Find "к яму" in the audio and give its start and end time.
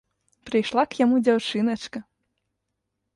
0.93-1.19